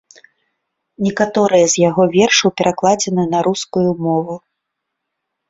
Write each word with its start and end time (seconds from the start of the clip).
Некаторыя 1.07 1.65
з 1.73 1.79
яго 1.89 2.03
вершаў 2.15 2.49
перакладзены 2.63 3.23
на 3.35 3.39
рускую 3.51 3.87
мову. 4.09 4.35